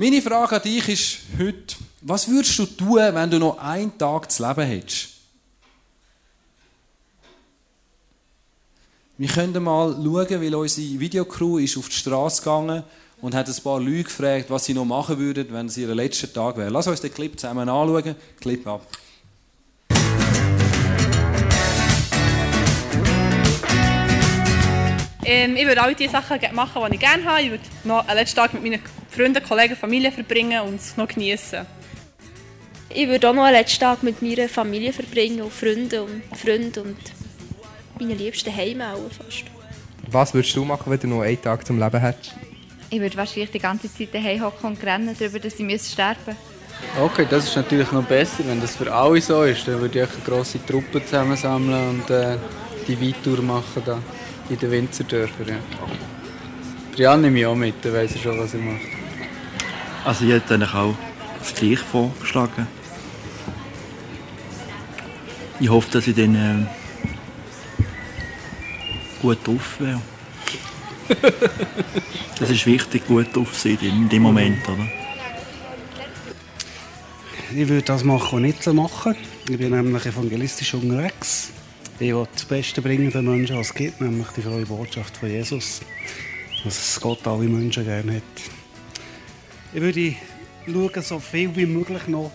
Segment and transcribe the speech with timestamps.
[0.00, 4.32] Meine Frage an dich ist heute, was würdest du tun, wenn du noch einen Tag
[4.32, 5.08] zu leben hättest?
[9.18, 12.82] Wir können mal schauen, weil unsere Videocrew ist auf die Straße gegangen
[13.20, 16.32] und hat ein paar Leute gefragt, was sie noch machen würden, wenn es ihr letzter
[16.32, 16.70] Tag wäre.
[16.70, 18.16] Lass uns den Clip zusammen anschauen.
[18.40, 18.86] Clip ab.
[25.24, 27.42] Ähm, ich würde all die Sachen machen, die ich gerne habe.
[27.42, 28.80] Ich würde noch einen letzten Tag mit meinen
[29.10, 31.66] Freunden, Kollegen, Familie verbringen und es noch genießen.
[32.92, 36.80] Ich würde auch noch einen letzten Tag mit meiner Familie verbringen und Freunden und Freunden
[36.80, 36.96] und
[38.00, 39.44] meine liebsten Heime auch fast.
[40.08, 42.34] Was würdest du machen, wenn du noch einen Tag zum Leben hättest?
[42.88, 46.36] Ich würde wahrscheinlich die ganze Zeit daheim hocken und rennen darüber, dass ich sterben müsste.
[47.00, 49.68] Okay, das ist natürlich noch besser, wenn das für alle so ist.
[49.68, 52.36] Dann würde ich eine grosse Truppe zusammensammeln und äh,
[52.88, 53.98] die Weittour machen da
[54.50, 55.48] in den Winzerdörfern.
[55.48, 55.56] Ja.
[56.96, 58.80] Jan nehme ich auch mit, dann weiss er schon, was er macht.
[60.04, 60.94] Also ich hätte eigentlich auch
[61.38, 62.66] das Gleiche vorgeschlagen.
[65.60, 66.66] Ich hoffe, dass ich dann äh,
[69.22, 70.00] gut drauf wäre.
[72.38, 74.86] das ist wichtig, gut drauf zu sein in dem Moment, oder?
[77.52, 79.16] Ich würde das machen und nicht so machen.
[79.48, 81.50] Ich bin nämlich evangelistisch unterwegs.
[82.02, 85.28] Ich will das Beste bringen den Menschen, was es gibt, nämlich die frohe Botschaft von
[85.28, 85.82] Jesus.
[86.64, 88.22] Dass Gott alle Menschen gerne hat.
[89.74, 90.14] Ich würde
[90.64, 92.32] schauen, so viel wie möglich noch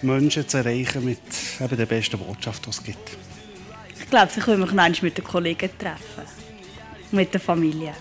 [0.00, 1.18] Menschen zu erreichen mit
[1.60, 3.16] eben der besten Botschaft, die es gibt.
[3.98, 6.24] Ich glaube, ich würde mich noch mit den Kollegen treffen.
[7.10, 7.94] Mit der Familie.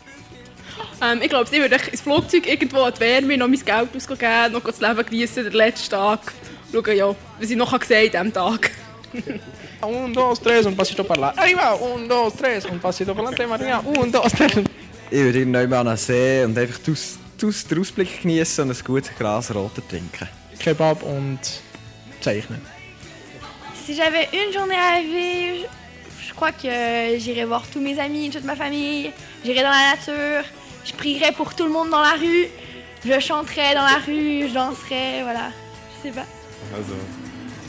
[1.01, 4.51] Ähm, ich glaube, ich würde ins Flugzeug irgendwo an die Wärme noch mein Geld ausgeben,
[4.51, 6.33] noch das Leben genießen, den letzten Tag.
[6.71, 8.71] Schauen, ja, was ich noch gesagt habe an diesem Tag.
[9.81, 11.29] un, dos, tres, un pasito para la.
[11.29, 14.63] Arriba, un, dos, tres, un pasito para adelante, Maria, un, dos, tres.
[15.11, 19.81] Ich würde irgendwann an See und einfach den Ausblick genießen und ein gutes Glas Roter
[19.87, 20.27] trinken.
[20.59, 21.39] Kebab und
[22.21, 22.61] zeichnen.
[23.85, 25.67] Si j'avais une journée à vivre,
[26.21, 29.11] je crois que j'irais voir tous mes amis, toute ma famille,
[29.43, 30.43] j'irais dans la nature,
[30.85, 32.47] je prierais pour tout le monde dans la rue,
[33.03, 35.51] je chanterais dans la rue, je danserais, voilà.
[35.97, 36.27] Je sais pas.
[36.75, 36.93] Also,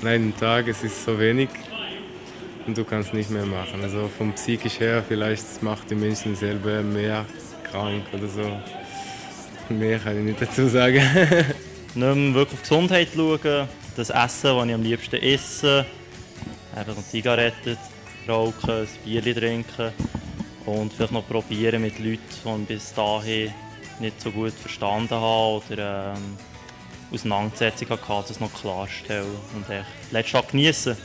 [0.03, 1.51] an einem Tag, es ist so wenig
[2.67, 3.83] und du kannst nicht mehr machen.
[3.83, 7.27] Also vom psychisch her, vielleicht macht die Menschen selber mehr
[7.71, 8.61] krank oder so.
[9.69, 11.03] Mehr kann ich nicht dazu sagen.
[11.95, 15.85] nicht mehr wirklich auf die Gesundheit schauen, das Essen, das ich am liebsten esse,
[16.75, 17.77] einfach eine Zigarette
[18.29, 19.93] rauchen, ein Bier trinken
[20.67, 23.53] und vielleicht noch probieren mit Leuten, die ich bis dahin
[23.99, 26.39] nicht so gut verstanden habe oder ähm,
[27.13, 30.97] Auseinandersetzungen hatte, das noch klarstellen und echt letzten Tag genießen.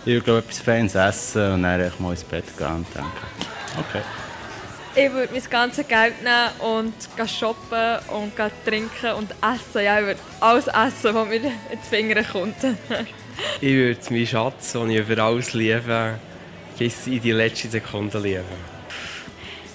[0.00, 3.10] Ich würde glaube etwas Fans essen und dann mal ins Bett gehen und denken,
[3.78, 4.02] okay.
[4.96, 6.94] Ich würde mein ganzes Geld nehmen und
[7.28, 8.32] shoppen und
[8.64, 9.84] trinken und essen.
[9.84, 12.54] Ja, ich würde alles essen, was mir in die Finger kommt.
[13.60, 16.18] ich würde meinen Schatz, den ich über alles liebe,
[16.78, 18.44] bis in die letzte Sekunde lieben.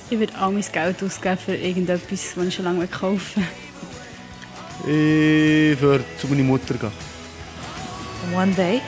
[0.09, 3.45] Ich würde all mein Geld ausgeben für irgendetwas, das ich schon lange kaufen
[4.84, 6.91] Ich würde zu meiner Mutter gehen.
[8.34, 8.81] One day,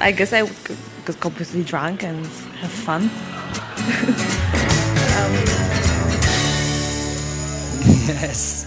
[0.00, 0.54] I guess I would
[1.04, 2.26] go completely drunk and
[2.60, 3.10] have fun.
[8.06, 8.66] yes.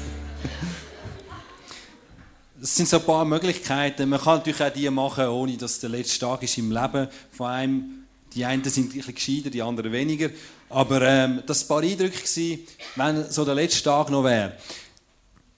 [2.60, 4.10] Das sind so ein paar Möglichkeiten.
[4.10, 7.48] Man kann natürlich auch die machen, ohne dass der letzte Tag ist im Leben von
[7.48, 7.86] einem.
[8.34, 10.30] Die einen sind ein bisschen gescheiter, die anderen weniger.
[10.70, 12.60] Aber ähm, das war ein paar Eindrücke,
[12.96, 14.54] wenn so der letzte Tag noch wäre.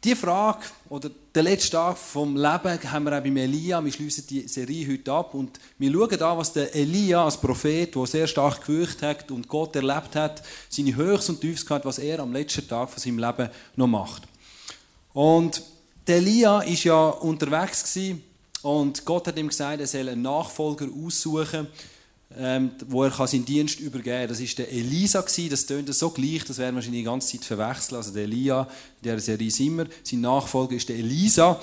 [0.04, 3.86] Die Frage, oder der letzte Tag vom Leben, haben wir auch beim Elia.
[3.86, 7.94] Wir schließen die Serie heute ab und wir schauen da, was der Elia als Prophet,
[7.94, 12.00] der sehr stark gefürchtet hat und Gott erlebt hat, seine Höchst und Tiefs gehabt, was
[12.00, 14.24] er am letzten Tag von seinem Leben noch macht.
[15.14, 15.62] Und
[16.08, 18.24] der Elia ist ja unterwegs gewesen
[18.64, 21.68] und Gott hat ihm gesagt, er soll einen Nachfolger aussuchen
[22.38, 24.30] ähm, wo er seinen Dienst übergeben kann.
[24.30, 25.22] Das war der Elisa.
[25.50, 27.98] Das tönt so gleich, das werden wir wahrscheinlich die ganze Zeit verwechseln.
[27.98, 28.68] Also der Elia,
[29.04, 29.86] der Serie immer.
[30.04, 31.60] Sein Nachfolger ist der Elisa.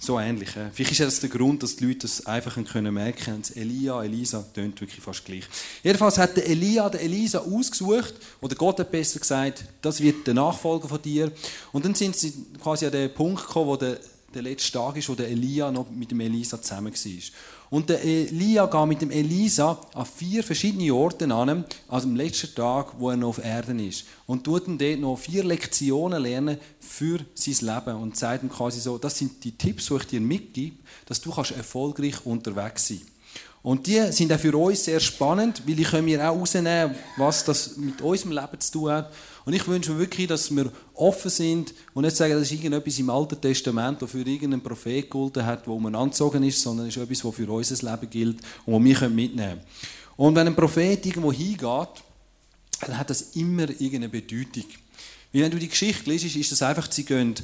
[0.00, 0.56] So ähnlich.
[0.56, 0.70] Äh.
[0.72, 3.42] Vielleicht ist das der Grund, dass die Leute das einfach können merken können.
[3.56, 5.44] Elia, Elisa, tönt wirklich fast gleich.
[5.82, 10.34] Jedenfalls hat der Elia der Elisa ausgesucht, oder Gott hat besser gesagt, das wird der
[10.34, 11.32] Nachfolger von dir.
[11.72, 12.32] Und dann sind sie
[12.62, 13.98] quasi an den Punkt gekommen, wo der,
[14.32, 17.22] der letzte Tag ist, wo der Elia noch mit dem Elisa zusammen war.
[17.70, 22.54] Und der Elia geht mit dem Elisa an vier verschiedene Orte an, also am letzten
[22.54, 24.06] Tag, wo er noch auf Erden ist.
[24.26, 27.96] Und tut ihm dort noch vier Lektionen lernen für sein Leben.
[27.96, 30.76] Und sagt ihm quasi so, das sind die Tipps, die ich dir mitgebe,
[31.06, 33.02] dass du kannst erfolgreich unterwegs sein
[33.62, 37.76] Und die sind auch für uns sehr spannend, weil ich mir auch herausnehmen, was das
[37.76, 39.12] mit unserem Leben zu tun hat.
[39.44, 42.98] Und ich wünsche mir wirklich, dass wir offen sind und nicht sagen, das ist irgendetwas
[42.98, 46.96] im Alten Testament, das für irgendeinen Prophet gegolten hat, wo man angezogen ist, sondern es
[46.96, 49.60] ist etwas, das für unser Leben gilt und das wir mitnehmen können.
[50.16, 51.88] Und wenn ein Prophet irgendwo hingeht,
[52.80, 54.64] dann hat das immer irgendeine Bedeutung.
[55.32, 57.34] Weil wenn du die Geschichte liest, ist das einfach, sie gehen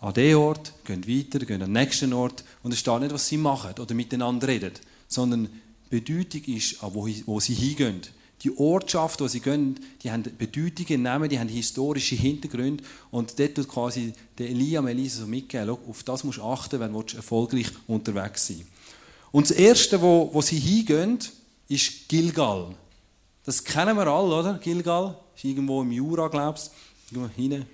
[0.00, 3.26] an den Ort, gehen weiter, gehen an den nächsten Ort und es steht nicht, was
[3.26, 4.72] sie machen oder miteinander reden,
[5.08, 5.48] sondern
[5.94, 8.00] Bedeutung ist, wo, wo sie hingehen.
[8.42, 12.82] Die Ortschaft, wo sie gehen, die haben Bedeutungen, Namen, die haben historische Hintergründe
[13.12, 16.80] und dort tut quasi der Elia und Elisa so mitgeben, auf das musst du achten,
[16.80, 18.66] wenn du erfolgreich unterwegs sein
[19.30, 21.20] Und das Erste, wo, wo sie hingehen,
[21.68, 22.74] ist Gilgal.
[23.44, 24.58] Das kennen wir alle, oder?
[24.58, 26.72] Gilgal ist irgendwo im Jura, glaubst
[27.12, 27.66] du, hinten.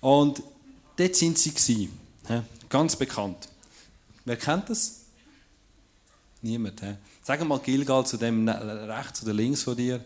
[0.00, 0.42] Und
[0.96, 1.90] dort sind sie gewesen.
[2.68, 3.48] Ganz bekannt.
[4.24, 5.02] Wer kennt das?
[6.42, 6.80] Niemand.
[6.80, 6.94] He?
[7.24, 10.00] Sag mal Gilgal zu dem rechts oder links von dir.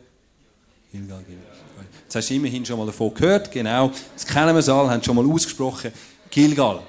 [0.92, 1.56] Gilgal, Gilgal.
[2.04, 3.90] Jetzt hast du immerhin schon mal davon gehört, genau.
[4.12, 5.92] Das kennen wir alle, haben schon mal ausgesprochen.
[6.28, 6.82] Gilgal.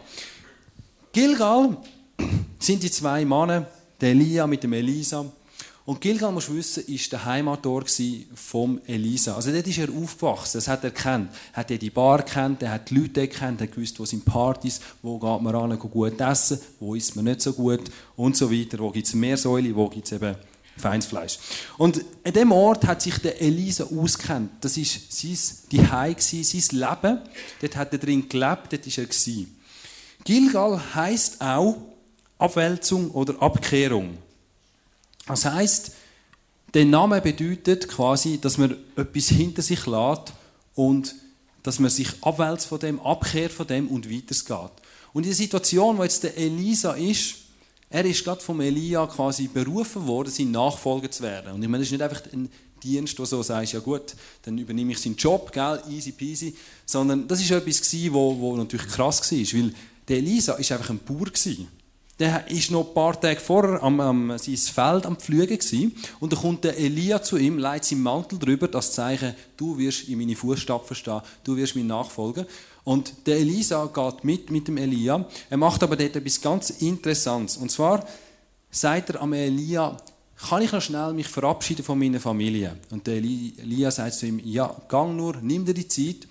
[1.13, 1.77] Gilgal
[2.59, 3.67] sind die zwei Männer,
[4.01, 5.25] der Elia mit dem Elisa.
[5.87, 7.89] Und Gilgal, musst du wissen, war der Heimatort
[8.35, 9.35] von Elisa.
[9.35, 11.29] Also dort ist er aufgewachsen, das hat er kennt.
[11.53, 14.81] Er hat die Bar kennt, er hat die Leute kennt, er gewusst, wo sind Partys,
[15.01, 18.79] wo geht man ran, gut essen, wo isst man nicht so gut und so weiter.
[18.79, 20.35] Wo gibt es Meersäule, wo gibt es eben
[20.75, 21.39] Feinsfleisch.
[21.77, 24.51] Und an dem Ort hat sich der Elisa auskennt.
[24.59, 25.37] Das war sein
[25.69, 27.21] Zuhause, sein Leben.
[27.61, 29.45] Dort hat er drin gelebt, dort war er.
[30.25, 31.77] Gilgal heisst auch
[32.37, 34.17] Abwälzung oder Abkehrung.
[35.27, 35.91] Das heißt,
[36.73, 40.33] der Name bedeutet quasi, dass man etwas hinter sich lässt
[40.75, 41.15] und
[41.63, 44.71] dass man sich abwälzt von dem, abkehrt von dem und weitergeht.
[45.13, 47.35] Und in der Situation, wo jetzt der Elisa ist,
[47.89, 51.53] er ist gerade vom Elia quasi berufen worden, sein Nachfolger zu werden.
[51.53, 52.49] Und ich meine, das ist nicht einfach ein
[52.83, 54.13] Dienst, wo so sagst, ja gut,
[54.43, 58.55] dann übernehme ich seinen Job, gell, easy peasy, sondern das ist etwas gewesen, wo, wo
[58.55, 59.73] natürlich krass war, weil
[60.07, 61.67] der Elisa ist einfach ein Bauer gewesen.
[62.19, 66.33] Der war noch ein paar Tage vorher am, am sein Feld am Pflügen gewesen, und
[66.33, 70.17] dann kommt der Elia zu ihm, legt seinen Mantel drüber, das Zeichen, du wirst in
[70.17, 72.45] meine Fußstapfen stehen, du wirst mein Nachfolger.
[72.83, 75.25] Und der Elisa geht mit mit dem Elia.
[75.49, 77.57] Er macht aber dort etwas ganz Interessantes.
[77.57, 78.07] Und zwar
[78.71, 79.97] sagt er am Elia,
[80.49, 82.77] kann ich noch schnell mich verabschieden von meiner Familie?
[82.91, 86.27] Und der Elia sagt zu ihm, ja, gang nur, nimm dir die Zeit.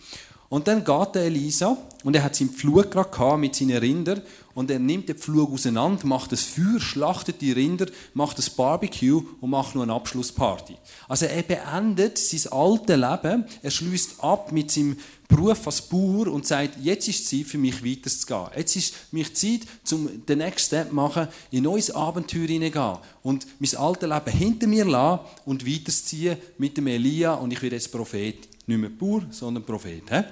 [0.48, 4.22] Und dann geht der Elisa und er hat seinen Pflug gerade mit seinen Rindern
[4.54, 9.22] und er nimmt den Pflug auseinander, macht das Feuer, schlachtet die Rinder, macht das Barbecue
[9.40, 10.76] und macht nur eine Abschlussparty.
[11.08, 14.96] Also er beendet sein altes Leben, er schließt ab mit seinem
[15.28, 18.50] Beruf als Bauer und sagt, jetzt ist Zeit für mich weiterzugehen.
[18.56, 22.98] Jetzt ist mich Zeit, um den Next Step zu machen, in ein neues Abenteuer hineingehen
[23.24, 27.76] und mein altes Leben hinter mir lassen und weiterzuziehen mit dem Elia und ich werde
[27.76, 28.55] jetzt Prophet.
[28.66, 30.02] Nicht mehr Bauer, sondern Prophet.
[30.10, 30.22] He?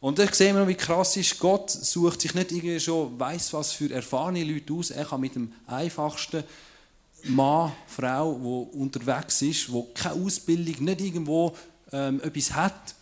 [0.00, 3.72] Und da sehen wir, wie krass ist, Gott sucht sich nicht irgendwie schon, weiß was
[3.72, 4.90] für erfahrene Leute aus.
[4.90, 6.42] Er kann mit dem einfachsten
[7.24, 11.54] Mann, Frau, wo unterwegs ist, wo keine Ausbildung, nicht irgendwo
[11.92, 12.94] ähm, etwas hat,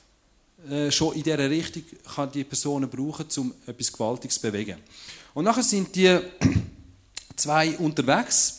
[0.69, 1.85] äh, schon in dieser Richtung
[2.15, 4.79] kann die Personen brauchen, um etwas Gewaltiges zu bewegen.
[5.35, 6.19] Und nachher sind die
[7.37, 8.58] zwei unterwegs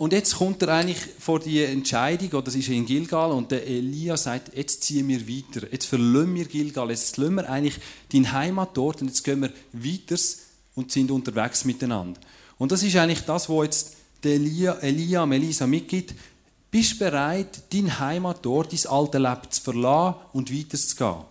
[0.00, 3.66] und jetzt kommt er eigentlich vor die Entscheidung, oder das ist in Gilgal, und der
[3.66, 7.78] Elia sagt, jetzt ziehen wir weiter, jetzt verlassen wir Gilgal, jetzt lassen wir eigentlich
[8.10, 10.16] deine Heimat dort und jetzt gehen wir weiter
[10.74, 12.18] und sind unterwegs miteinander.
[12.56, 16.14] Und das ist eigentlich das, was jetzt der Elia, Elia Elisa mitgibt.
[16.70, 21.24] Bist du bereit, deine Heimat dort, dein alte Leben zu verlassen und weiterzugehen?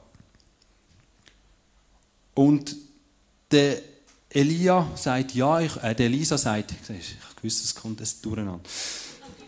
[2.35, 2.75] Und
[3.49, 3.81] der
[4.29, 8.61] Elia sagt ja, ich, äh, der Elisa sagt, ich gewusst, es kommt das durcheinander.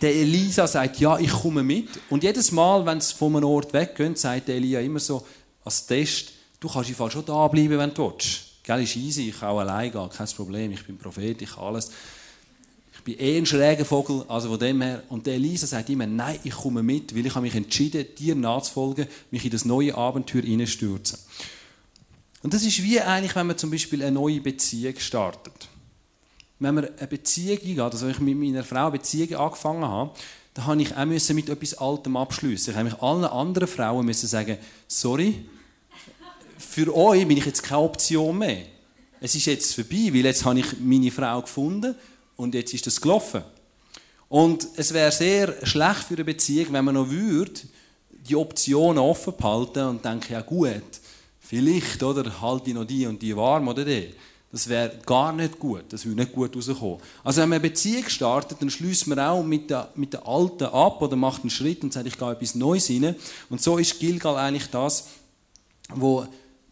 [0.01, 1.87] Der Elisa sagt, ja, ich komme mit.
[2.09, 5.25] Und jedes Mal, wenn es von einem Ort weggeht, sagt der Elia immer so
[5.63, 8.45] als Test, du kannst im Fall schon da bleiben, wenn du willst.
[8.63, 11.63] Gell, ist easy, ich kann auch allein gehen, kein Problem, ich bin Prophet, ich kann
[11.63, 11.91] alles.
[12.93, 15.03] Ich bin eh ein schräger Vogel, also von dem her.
[15.09, 18.35] Und der Elisa sagt immer, nein, ich komme mit, weil ich habe mich entschieden, dir
[18.35, 21.17] nachzufolgen, mich in das neue Abenteuer hineinstürzen.
[22.43, 25.67] Und das ist wie eigentlich, wenn man zum Beispiel eine neue Beziehung startet.
[26.61, 30.11] Wenn man eine Beziehung eingeht, also wenn ich mit meiner Frau eine Beziehung angefangen habe,
[30.53, 32.71] dann habe ich auch mit etwas Altem abschließen.
[32.71, 35.43] Ich habe allen anderen Frauen müssen sagen, sorry,
[36.59, 38.61] für euch bin ich jetzt keine Option mehr.
[39.19, 41.95] Es ist jetzt vorbei, weil jetzt habe ich meine Frau gefunden
[42.35, 43.41] und jetzt ist das gelaufen.
[44.29, 47.59] Und es wäre sehr schlecht für eine Beziehung, wenn man noch würde,
[48.11, 50.83] die Optionen offen behalten und denken, ja gut,
[51.39, 54.13] vielleicht, oder, halte ich noch die und die warm oder die.
[54.51, 55.85] Das wäre gar nicht gut.
[55.89, 56.99] Das würde nicht gut rauskommen.
[57.23, 60.65] Also wenn man eine Beziehung startet, dann schließt man auch mit der, mit der alten
[60.65, 63.15] ab oder macht einen Schritt und sagt, ich gehe etwas Neues rein.
[63.49, 65.07] Und so ist Gilgal eigentlich das,
[65.95, 66.25] wo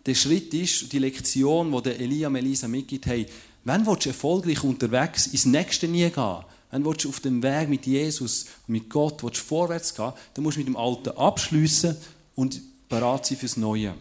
[0.05, 3.25] der Schritt ist, die Lektion, wo der Elia Melisa mitgibt, hey,
[3.63, 8.45] wenn du erfolgreich unterwegs ins nächste nie gehen wenn du auf dem Weg mit Jesus
[8.67, 11.95] und mit Gott vorwärts gehen dann musst du mit dem Alten abschließen
[12.36, 13.95] und bereit sein fürs Neue.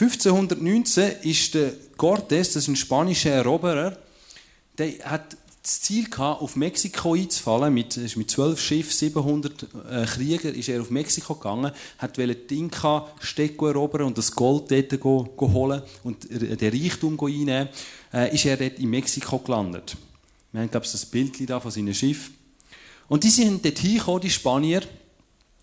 [0.00, 3.98] 1519 ist der Cortés, das ist ein spanischer Eroberer,
[4.78, 7.74] der hat das Ziel gehabt, auf Mexiko einzufallen.
[7.74, 13.66] Mit, mit 12 Schiffen, 700 äh, Kriegern ist er auf Mexiko gegangen, hat die Inka-Städte
[13.66, 17.68] erobern und das Gold dort go, go holen und den Reichtum einnehmen.
[18.14, 19.96] Äh, ist er dort in Mexiko gelandet.
[20.52, 22.30] Wir haben, glaube ich, das Bild da von seinem Schiff.
[23.08, 24.82] Und die sind dort hingekommen, die Spanier,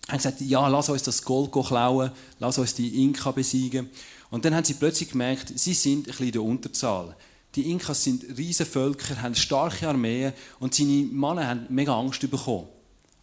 [0.08, 3.90] haben gesagt, ja, lass uns das Gold klauen, lass uns die Inka besiegen.
[4.36, 7.16] Und dann haben sie plötzlich gemerkt, sie sind ein bisschen in der Unterzahl.
[7.54, 12.66] Die Inkas sind riesige Völker, haben starke Armeen und seine Männer haben mega Angst bekommen.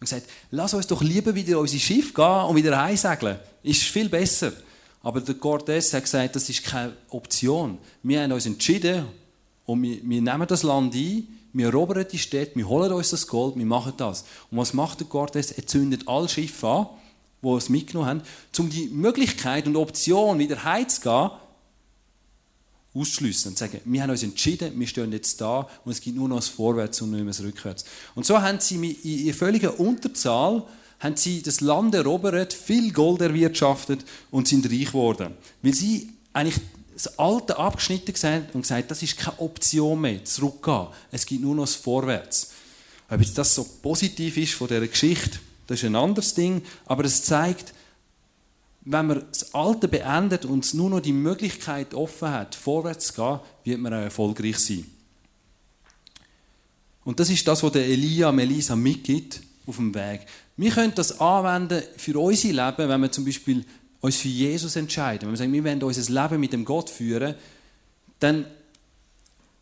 [0.00, 3.38] gesagt, lass uns doch lieber wieder unser Schiff gehen und wieder heimsegeln.
[3.62, 4.54] Ist viel besser.
[5.04, 7.78] Aber der Cortés hat gesagt, das ist keine Option.
[8.02, 9.06] Wir haben uns entschieden
[9.66, 13.28] und wir, wir nehmen das Land ein, wir erobern die Städte, wir holen uns das
[13.28, 14.24] Gold, wir machen das.
[14.50, 15.54] Und was macht der Cortés?
[15.56, 16.86] Er zündet alle Schiffe an,
[17.52, 18.22] die es mitgenommen haben,
[18.58, 21.30] um die Möglichkeit und Option, wieder heimzugehen,
[22.94, 26.28] ausschliessen und sagen, wir haben uns entschieden, wir stehen jetzt da und es gibt nur
[26.28, 27.84] noch das Vorwärts und nicht mehr das Rückwärts.
[28.14, 30.64] Und so haben sie in völliger Unterzahl
[31.00, 35.34] haben sie das Land erobert, viel Gold erwirtschaftet und sind reich geworden.
[35.60, 36.62] Weil sie eigentlich
[36.94, 40.86] das Alte abgeschnitten haben und gesagt das ist keine Option mehr, zurückgehen.
[41.10, 42.52] Es gibt nur noch das Vorwärts.
[43.10, 47.04] Ob jetzt das so positiv ist von dieser Geschichte, das ist ein anderes Ding, aber
[47.04, 47.74] es zeigt,
[48.82, 53.40] wenn man das Alte beendet und nur noch die Möglichkeit offen hat, vorwärts zu gehen,
[53.64, 54.84] wird man auch erfolgreich sein.
[57.04, 60.26] Und das ist das, was der Elia Melisa mitgibt auf dem Weg.
[60.56, 63.64] Wir können das anwenden für unser Leben, wenn wir zum Beispiel
[64.00, 65.22] uns für Jesus entscheiden.
[65.22, 67.34] Wenn wir sagen, wir wollen unser Leben mit dem Gott führen,
[68.20, 68.46] dann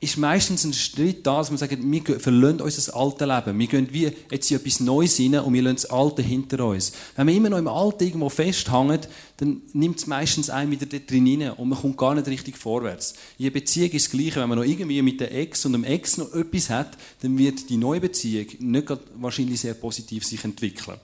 [0.03, 3.59] ist meistens ein Schritt da, dass wir sagen, wir verlassen unser altes Leben.
[3.61, 6.93] Wir gehen wie jetzt in etwas Neues rein und wir lassen das Alte hinter uns.
[7.15, 8.99] Wenn wir immer noch im Alten irgendwo festhängen,
[9.37, 12.57] dann nimmt es meistens einen wieder dort drin rein und man kommt gar nicht richtig
[12.57, 13.15] vorwärts.
[13.39, 14.41] In einer Beziehung ist das Gleiche.
[14.41, 17.71] Wenn man noch irgendwie mit der Ex und dem Ex noch etwas hat, dann wird
[17.71, 20.99] die neue Beziehung nicht wahrscheinlich sehr positiv sich entwickeln.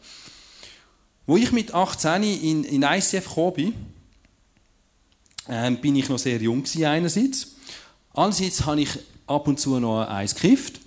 [1.25, 3.75] Wo ich mit 18 in, in ICF gekommen bin,
[5.47, 7.58] äh, bin ich noch sehr jung einerseits
[8.19, 8.89] Andererseits habe ich
[9.29, 10.81] ab und zu noch eins gekifft.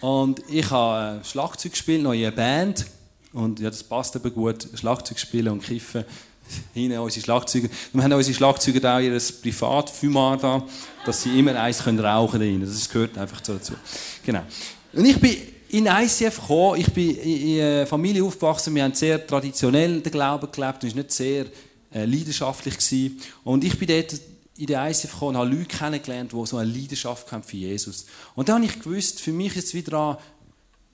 [0.00, 2.86] Und ich habe Schlagzeug gespielt, einer Band.
[3.34, 6.06] Und ja, das passt eben gut, Schlagzeug spielen und kiffen.
[6.72, 7.68] Hinten unsere Schlagzeuger.
[7.92, 10.64] Wir haben unsere Schlagzeuger auch ihr Privatfumar da,
[11.04, 12.62] dass sie immer eins können rauchen können.
[12.62, 13.74] Das gehört einfach dazu.
[14.24, 14.40] Genau.
[14.94, 15.36] Und ich bin
[15.68, 16.80] in ICF gekommen.
[16.80, 18.74] Ich bin in einer Familie aufgewachsen.
[18.74, 20.82] Wir haben sehr traditionell den Glauben gelebt.
[20.82, 21.44] Es war nicht sehr
[21.92, 22.78] äh, leidenschaftlich.
[22.78, 23.20] Gewesen.
[23.44, 24.14] Und ich bin dort
[24.58, 28.06] in der ICF gekommen und habe Leute kennengelernt, die so eine Leidenschaft haben für Jesus.
[28.34, 30.18] Und dann habe ich gewusst, für mich jetzt wieder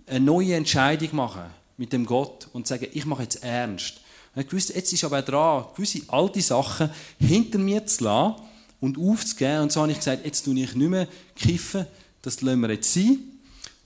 [0.07, 1.45] eine neue Entscheidung machen
[1.77, 4.01] mit dem Gott und sagen, ich mache jetzt ernst.
[4.35, 8.43] Und ich gewusst, jetzt ist aber dran, gewisse alte Sachen hinter mir zu lassen
[8.81, 9.63] und aufzugeben.
[9.63, 11.87] Und so habe ich gesagt, jetzt tue ich nicht mehr kiffen,
[12.23, 13.34] das lassen wir jetzt sein.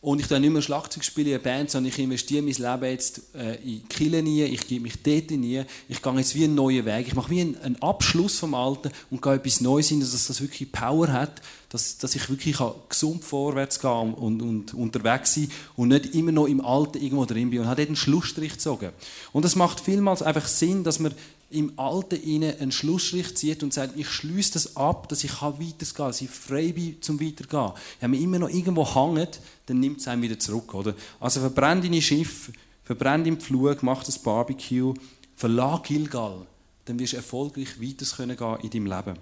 [0.01, 3.35] Und ich tue nicht mehr Schlagzeug spielen in Band, sondern ich investiere mein Leben jetzt
[3.35, 6.85] äh, in Kille nie, ich gebe mich dort nie, ich gehe jetzt wie einen neuen
[6.85, 10.29] Weg, ich mache wie einen, einen Abschluss vom Alten und gehe etwas Neues hin, dass
[10.29, 12.57] das wirklich Power hat, dass, dass ich wirklich
[12.89, 17.51] gesund vorwärts gehen und, und unterwegs sein und nicht immer noch im Alten irgendwo drin
[17.51, 18.91] bin und habe dort einen Schlussstrich gezogen.
[19.33, 21.13] Und es macht vielmals einfach Sinn, dass man
[21.51, 26.07] im Alten einen Schlussstrich zieht und sagt, ich schließe das ab, dass ich weitergehen kann,
[26.09, 27.73] dass ich frei bin zum Weitergehen.
[28.01, 30.75] Wenn man immer noch irgendwo hängt, dann nimmt es einen wieder zurück.
[30.75, 30.95] Oder?
[31.21, 32.53] Also verbrennt deine Schiff,
[32.85, 34.93] verbrennt im Flug, mach das Barbecue,
[35.37, 36.47] verlag Gilgal,
[36.85, 39.19] dann wirst du erfolgreich weiter können in deinem Leben.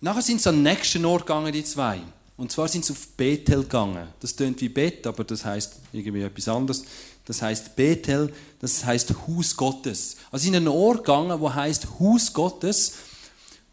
[0.00, 2.00] Nachher sind sie den nächsten Ort gegangen, die zwei.
[2.36, 4.08] Und zwar sind sie auf Bethel gegangen.
[4.20, 6.84] Das tönt wie Bett, aber das heißt irgendwie etwas anderes.
[7.28, 10.16] Das heißt Bethel, das heißt Haus Gottes.
[10.32, 12.94] Also in einen Ort gegangen, wo heißt Haus Gottes,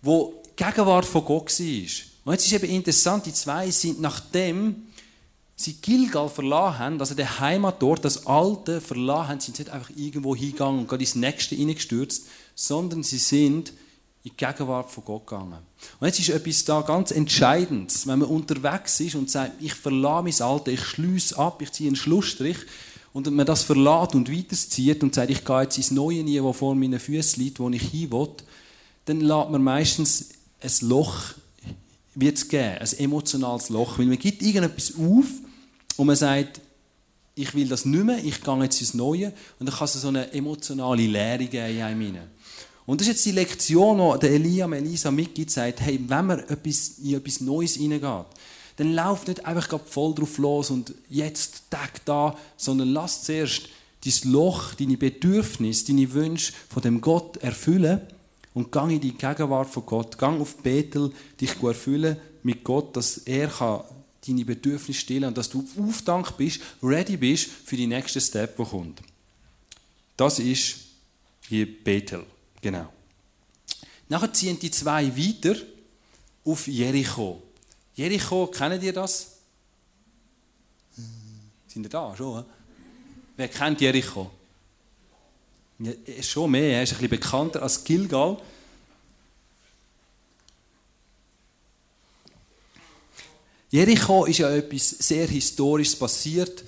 [0.02, 1.90] wo die Gegenwart von Gott war.
[2.26, 4.88] Und jetzt ist eben interessant, die zwei sind nachdem
[5.56, 9.92] sie Gilgal verlassen haben, also der Heimatort, das Alte verlassen haben, sind sie nicht einfach
[9.96, 13.76] irgendwo hingegangen und gerade ins Nächste hineingestürzt, sondern sie sind in
[14.26, 15.60] die Gegenwart von Gott gegangen.
[16.02, 20.24] Und jetzt ist etwas da ganz Entscheidendes, wenn man unterwegs ist und sagt, ich verlasse
[20.24, 22.58] mein Alte, ich schließe ab, ich ziehe einen Schlussstrich
[23.16, 26.52] und man das verlässt und weiterzieht und sagt, ich gehe jetzt ins neue nie, wo
[26.52, 28.28] vor meinen Füßen liegt, wo ich hin will,
[29.06, 30.32] dann lässt man meistens
[30.62, 31.34] ein Loch
[32.14, 33.98] wird es geben, ein emotionales Loch.
[33.98, 35.28] Weil man gibt irgendetwas auf
[35.96, 36.60] und man sagt,
[37.36, 40.10] ich will das nicht mehr, ich gehe jetzt ins Neue und dann kann es so
[40.10, 42.18] eine emotionale Leere geben in einem.
[42.86, 46.40] Und das ist jetzt die Lektion, die der Elia Elisa mitgibt, sagt, hey, wenn man
[46.40, 48.26] etwas, in etwas Neues hineingeht,
[48.78, 53.70] dann lauf nicht einfach voll drauf los und jetzt, Tag da, sondern lass zuerst
[54.04, 58.02] dein Loch, deine Bedürfnisse, deine Wünsche von dem Gott erfüllen
[58.54, 60.18] und gang in die Gegenwart von Gott.
[60.18, 63.84] Gang auf Bethel, dich erfüllen mit Gott, dass er kann
[64.28, 68.58] deine Bedürfnisse stillen und dass du auf Dank bist, ready bist für die nächste Step,
[68.58, 69.02] der kommt.
[70.18, 70.78] Das ist
[71.48, 72.26] hier Bethel.
[72.62, 72.92] Genau.
[74.10, 75.56] Nachher ziehen die zwei weiter
[76.44, 77.42] auf Jericho.
[77.96, 79.38] Jericho, kennen ihr das?
[81.68, 82.44] Sind ihr da schon?
[82.44, 82.50] He?
[83.38, 84.30] Wer kennt Jericho?
[85.80, 88.38] Ja, schon mehr, er ist ein bisschen bekannter als Gilgal.
[93.70, 96.64] Jericho ist ja etwas sehr Historisches passiert.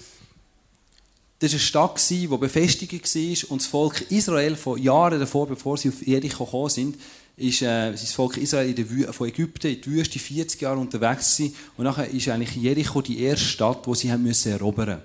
[1.39, 5.77] Das war eine Stadt, die befestigt war und das Volk Israel von Jahren davor, bevor
[5.77, 6.99] sie auf Jericho gekommen sind,
[7.37, 10.79] ist äh, das Volk Israel in der Wü von Ägypten in die Wüste 40 Jahre
[10.79, 11.55] unterwegs gewesen.
[11.77, 15.01] und nachher ist eigentlich Jericho die erste Stadt, wo sie haben müssen erobern.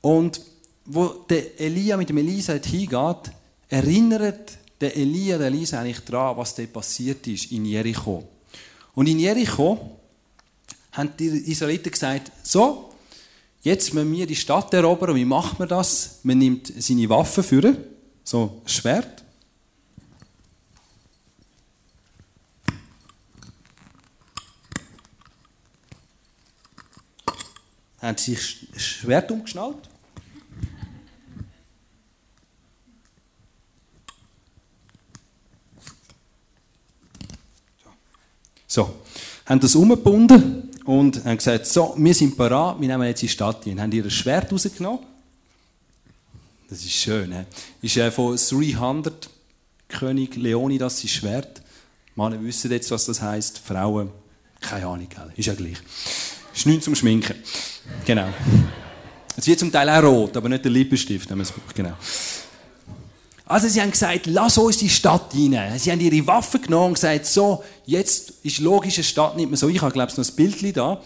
[0.00, 0.40] Und
[0.86, 3.32] wo der Elia mit dem Elisa hingeht,
[3.68, 8.26] erinnert der Elia der Elisa eigentlich daran, was dort passiert ist in Jericho.
[8.94, 9.98] Und in Jericho
[10.92, 12.90] haben die Israeliten gesagt, so,
[13.62, 15.16] jetzt müssen wir die Stadt erobern.
[15.16, 16.20] Wie macht man das?
[16.22, 17.76] Man nimmt seine Waffen für,
[18.22, 19.23] so ein Schwert.
[28.04, 29.88] Haben sich das Schwert umgeschnallt.
[38.66, 38.94] So,
[39.46, 43.66] haben das umgebunden und haben gesagt, so, wir sind parat, wir nehmen jetzt die Stadt
[43.66, 43.80] ein.
[43.80, 45.00] Haben ihr Schwert rausgenommen.
[46.68, 47.44] Das ist schön, he?
[47.80, 49.30] Ist äh, von 300
[49.88, 51.62] König Leonidas sein Schwert.
[52.16, 53.60] Männer wissen jetzt, was das heisst.
[53.60, 54.10] Frauen,
[54.60, 55.78] keine Ahnung, ist ja gleich.
[56.54, 57.36] Ist nichts zum Schminken.
[58.04, 58.28] Genau.
[59.36, 61.28] Es wird zum Teil auch rot, aber nicht der Lippenstift.
[61.74, 61.92] Genau.
[63.46, 65.78] Also sie haben gesagt, lass uns die Stadt rein.
[65.78, 69.56] Sie haben ihre Waffen genommen und gesagt, so, jetzt ist logisch, eine Stadt nimmt man
[69.58, 69.68] so.
[69.68, 71.00] Ich habe, glaube ich, noch ein Bild da.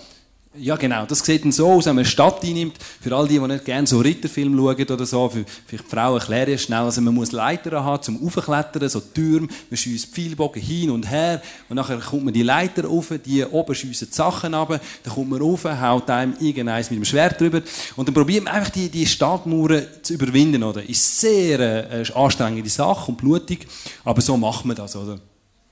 [0.60, 1.06] Ja, genau.
[1.06, 2.76] Das sieht dann so aus, wenn man eine Stadt einnimmt.
[3.00, 6.18] Für all die, die nicht gerne so Ritterfilme schauen oder so, für, für die Frauen
[6.18, 6.80] erkläre ich schnell.
[6.80, 9.48] Also man muss Leiter haben zum Aufklettern, so Türme.
[9.70, 11.40] Man schießt Pfeilbogen hin und her.
[11.68, 14.80] Und nachher kommt man die Leiter rauf, die oben schiessen die Sachen runter.
[15.04, 17.62] Dann kommt man rauf, haut einem irgendeins mit dem Schwert drüber.
[17.96, 20.82] Und dann probiert man einfach die, die Stadtmauern zu überwinden, oder?
[20.88, 23.66] Ist sehr äh, anstrengende Sache und blutig.
[24.04, 25.20] Aber so macht man das, oder?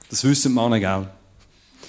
[0.08, 1.08] Das wissen die Männer, gell?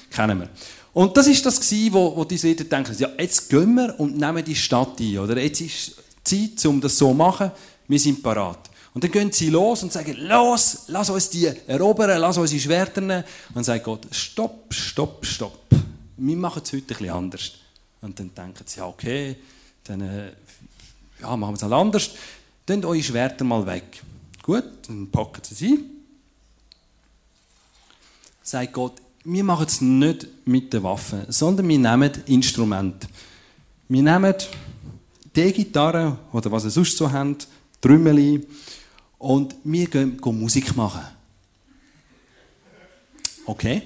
[0.10, 0.50] Kennen wir.
[0.98, 1.60] Und das ist das
[1.92, 5.38] wo, wo die Israeliten denken, ja, jetzt gehen wir und nehmen die Stadt ein, oder?
[5.38, 7.52] Jetzt ist Zeit, um das so zu machen,
[7.88, 8.68] wir sind parat.
[8.96, 12.60] Und dann gehen sie los und sagen, los, lass uns die erobern, lass uns die
[12.60, 13.24] Schwerter nehmen.
[13.50, 15.68] Und dann sagt Gott, stopp, stopp, stopp.
[16.18, 17.52] Wir machen es heute bisschen anders.
[18.02, 19.36] Und dann denken sie, ja, okay,
[19.84, 20.32] dann äh,
[21.22, 22.10] ja, machen wir es halt anders.
[22.66, 24.02] Dann eure Schwerter mal weg.
[24.42, 25.80] Gut, dann packen sie sie.
[28.42, 28.94] Sagt Gott,
[29.30, 33.08] wir machen es nicht mit den Waffen, sondern wir nehmen Instrumente.
[33.90, 34.34] Wir nehmen
[35.36, 37.46] die Gitarre oder was ihr sonst so habt,
[37.82, 38.48] Trümmeli,
[39.18, 41.02] und wir gehen, gehen Musik machen.
[43.46, 43.82] Okay?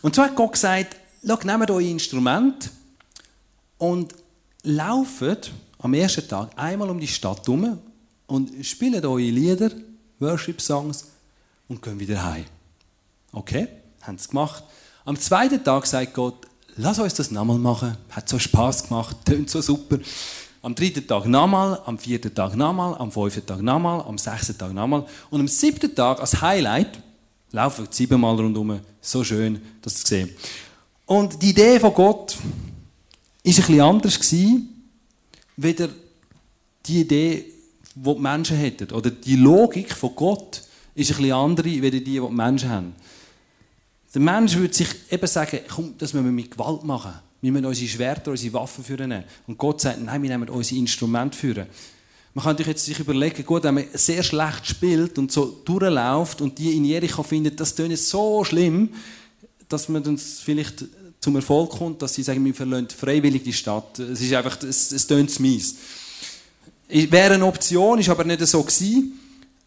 [0.00, 2.70] Und so hat Gott gesagt, nehmt euer Instrument
[3.76, 4.14] und
[4.62, 7.78] lauft am ersten Tag einmal um die Stadt herum
[8.26, 9.70] und spielt eure Lieder,
[10.18, 11.08] Worship-Songs
[11.68, 12.46] und gehen wieder heim.
[13.32, 13.68] Okay?
[14.02, 14.64] Haben es gemacht.
[15.04, 17.96] Am zweiten Tag sagt Gott, lass uns das nochmal machen.
[18.10, 19.98] Hat so Spaß gemacht, tönt so super.
[20.62, 24.74] Am dritten Tag nochmal, am vierten Tag nochmal, am fünften Tag nochmal, am sechsten Tag
[24.74, 25.06] nochmal.
[25.30, 27.00] Und am siebten Tag als Highlight
[27.52, 28.80] laufen wir siebenmal rundherum.
[29.00, 30.30] So schön, das zu sehen.
[31.06, 34.90] Und die Idee von Gott war ein bisschen anders gewesen,
[35.56, 35.88] weder
[36.86, 37.44] die Idee,
[37.94, 38.92] die die Menschen hätten.
[38.92, 40.62] Oder die Logik von Gott
[40.94, 42.94] ist ein bisschen andere, als die, die die Menschen haben.
[44.12, 47.12] Der Mensch würde sich eben sagen, komm, das müssen wir mit Gewalt machen.
[47.40, 49.24] Wir müssen unsere Schwerter, unsere Waffen führen.
[49.46, 51.66] Und Gott sagt, nein, wir nehmen unsere Instrumente führen.
[52.34, 56.58] Man kann sich jetzt überlegen, gut, wenn man sehr schlecht spielt und so durchläuft und
[56.58, 58.90] die in Jericho findet, das tönt so schlimm,
[59.68, 60.84] dass man dann vielleicht
[61.20, 63.98] zum Erfolg kommt, dass sie sagen, wir verlassen freiwillig die Stadt.
[63.98, 65.76] Es ist einfach, es, es tönt mies.
[66.88, 69.18] Wäre eine Option, ist aber nicht so gewesen.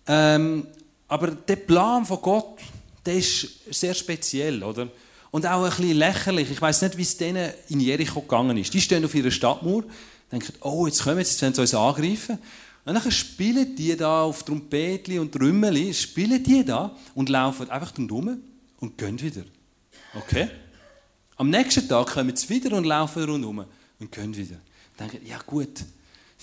[0.08, 0.68] Ähm,
[1.08, 2.60] aber der Plan von Gott,
[3.06, 4.88] der ist sehr speziell, oder?
[5.32, 6.52] Und auch ein bisschen lächerlich.
[6.52, 8.74] Ich weiß nicht, wie es denen in Jericho gegangen ist.
[8.74, 9.84] Die stehen auf ihrer Stadtmauer,
[10.32, 12.38] denken, oh, jetzt kommen sie, jetzt werden sie uns angreifen.
[12.86, 17.98] Und dann spielen die da auf Trompetli und Trümmeli, spielen die da und laufen einfach
[17.98, 18.42] rundherum
[18.80, 19.44] und gehen wieder.
[20.14, 20.50] Okay?
[21.38, 23.66] Am nächsten Tag kommen sie wieder und laufen rundherum
[24.00, 24.58] und gehen wieder.
[25.00, 25.88] Denken, ja gut, sind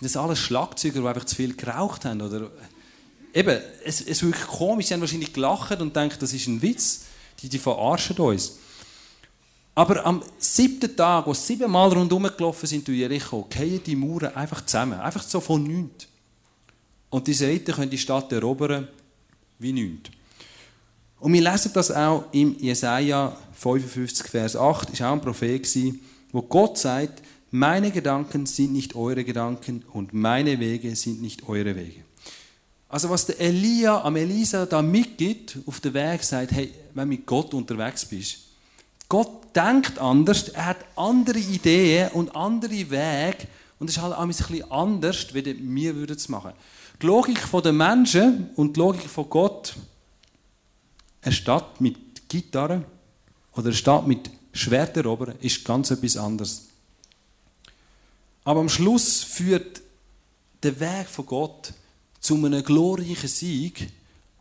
[0.01, 2.23] das alles Schlagzeuger, die einfach zu viel geraucht haben?
[2.23, 2.51] Oder
[3.35, 7.05] eben, es, es wirkt komisch, sie haben wahrscheinlich gelacht und denken, das ist ein Witz,
[7.41, 8.59] die, die verarschen uns.
[9.75, 14.35] Aber am siebten Tag, wo sie siebenmal rundherum gelaufen sind durch Jericho, gehen die Mauern
[14.35, 16.07] einfach zusammen, einfach so von nichts.
[17.09, 18.89] Und die Seiten können die Stadt erobern
[19.59, 20.11] wie nichts.
[21.19, 25.67] Und wir lesen das auch im Jesaja 55, Vers 8, ist auch ein Prophet
[26.33, 31.75] wo Gott sagt, meine Gedanken sind nicht eure Gedanken und meine Wege sind nicht eure
[31.75, 32.05] Wege.
[32.91, 37.17] Also was der Elia am Elisa da mitgibt, auf den Weg sagt, hey, wenn du
[37.17, 38.39] mit Gott unterwegs bist,
[39.09, 43.47] Gott denkt anders, er hat andere Ideen und andere Wege
[43.79, 46.53] und es ist halt ein bisschen anders, wie wir es machen.
[47.01, 49.75] Die Logik der Menschen und die Logik von Gott,
[51.23, 52.85] eine Stadt mit Gitarre
[53.53, 54.97] oder eine Stadt mit Schwert
[55.41, 56.67] ist ganz etwas anderes.
[58.43, 59.81] Aber am Schluss führt
[60.63, 61.73] der Weg von Gott
[62.21, 63.89] zu einem glorreichen Sieg,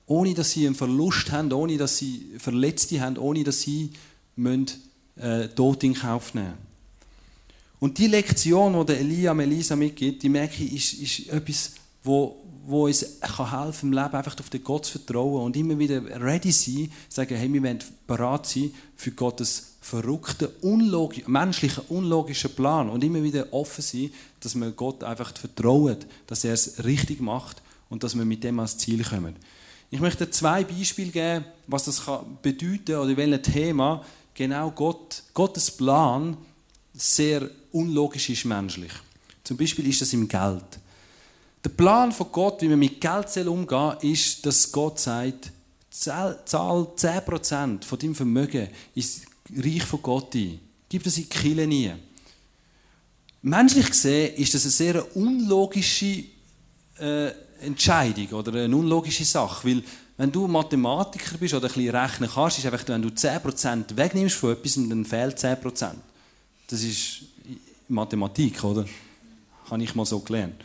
[0.05, 3.91] ohne dass sie einen Verlust haben, ohne dass sie Verletzte haben, ohne dass sie
[4.35, 4.67] müssen,
[5.15, 6.53] äh, Tod in Kauf nehmen.
[7.79, 11.71] Und die Lektion, die Elia Elisa mitgibt, die merke ich, ist, ist etwas,
[12.03, 15.79] wo, wo uns kann helfen im Leben einfach auf den Gott zu vertrauen und immer
[15.79, 22.53] wieder ready sein, sagen, hey, wir wollen bereit sein für Gottes verrückten, unlogisch, menschlichen, unlogischen
[22.53, 24.11] Plan und immer wieder offen sein,
[24.41, 28.59] dass wir Gott einfach vertrauen, dass er es richtig macht und dass wir mit dem
[28.59, 29.35] ans Ziel kommen.
[29.91, 35.71] Ich möchte zwei Beispiele geben, was das kann bedeuten oder welches Thema genau Gott, Gottes
[35.71, 36.37] Plan
[36.93, 38.91] sehr unlogisch ist menschlich.
[39.43, 40.79] Zum Beispiel ist das im Geld.
[41.63, 45.51] Der Plan von Gott, wie man mit Geld umgehen ist, dass Gott sagt,
[45.89, 49.23] zahl 10% von deinem Vermögen ins
[49.55, 50.59] Reich von Gott ein.
[50.87, 51.91] Gib das in die Kirche nie.
[53.41, 56.23] Menschlich gesehen ist das eine sehr unlogische
[56.97, 59.83] äh, Entscheidung oder eine unlogische Sache, weil
[60.17, 64.35] wenn du Mathematiker bist oder ein bisschen rechnen kannst, ist einfach, wenn du 10% wegnimmst
[64.35, 65.91] von etwas, dann fehlt 10%.
[66.67, 67.21] Das ist
[67.87, 68.85] Mathematik, oder?
[69.69, 70.61] Habe ich mal so gelernt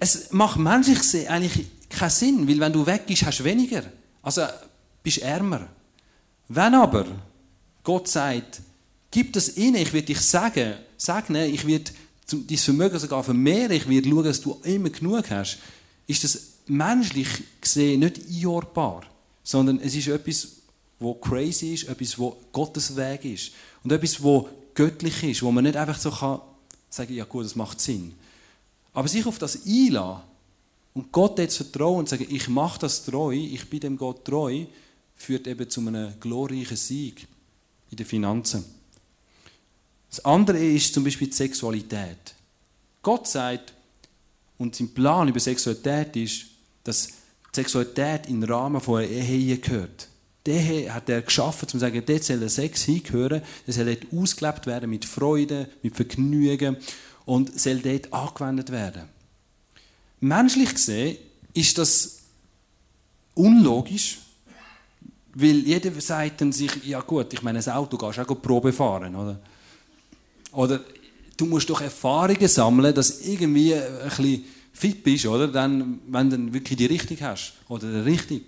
[0.00, 3.82] es macht menschlich eigentlich keinen Sinn, weil wenn du weg bist, hast du weniger.
[4.22, 4.42] Also
[5.02, 5.68] bist ärmer.
[6.48, 7.04] Wenn aber
[7.84, 8.62] Gott sagt,
[9.10, 11.92] gib das in, ich werde dich sagen, segnen, ich werde
[12.32, 15.58] dein Vermögen sogar vermehren, ich werde schauen, dass du immer genug hast,
[16.10, 17.28] ist das menschlich
[17.60, 19.02] gesehen nicht einordbar,
[19.42, 20.48] sondern es ist etwas,
[20.98, 25.64] wo crazy ist, etwas, wo Gottes Weg ist und etwas, wo göttlich ist, wo man
[25.64, 26.40] nicht einfach so kann
[26.88, 28.14] sagen, ja gut, das macht Sinn.
[28.92, 30.24] Aber sich auf das einlassen
[30.94, 34.64] und Gott jetzt vertrauen und sagen, ich mache das treu, ich bin dem Gott treu,
[35.14, 37.28] führt eben zu einem glorreichen Sieg
[37.90, 38.64] in den Finanzen.
[40.10, 42.34] Das andere ist zum Beispiel die Sexualität.
[43.02, 43.72] Gott sagt,
[44.60, 46.44] und sein Plan über Sexualität ist,
[46.84, 47.08] dass
[47.50, 50.06] Sexualität den Rahmen von einer Ehe gehört.
[50.46, 54.66] Die hat er geschaffen, um zu sagen, dort soll Sex hingehören, der soll dort ausgelebt
[54.66, 56.76] werden mit Freude, mit Vergnügen
[57.24, 59.04] und soll dort angewendet werden.
[60.20, 61.16] Menschlich gesehen
[61.54, 62.18] ist das
[63.34, 64.18] unlogisch,
[65.32, 68.74] weil jeder sagt dann sich, ja gut, ich meine, ein Auto gehst du auch Probe
[68.74, 69.40] fahren, oder?
[70.52, 70.80] Oder
[71.40, 75.48] du musst doch Erfahrungen sammeln, dass du irgendwie ein bisschen fit bist, oder?
[75.48, 78.40] Dann, wenn du wirklich die Richtung hast, oder die Richtung.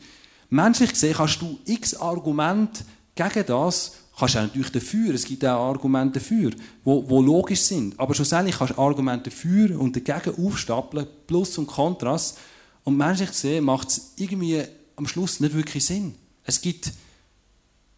[0.51, 5.69] Menschlich gesehen kannst du x Argumente gegen das kannst du natürlich dafür, es gibt auch
[5.69, 6.51] Argumente dafür,
[6.85, 7.99] wo, wo logisch sind.
[7.99, 12.39] Aber schlussendlich kannst du Argumente dafür und dagegen aufstapeln, Plus und Kontrast.
[12.85, 14.63] Und menschlich gesehen macht es irgendwie
[14.97, 16.15] am Schluss nicht wirklich Sinn.
[16.45, 16.93] Es gibt,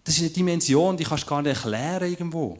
[0.05, 2.59] das ist eine Dimension, die kannst du gar nicht erklären irgendwo.